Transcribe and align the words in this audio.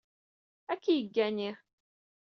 Ad 0.71 0.79
k-yeggani. 0.83 1.51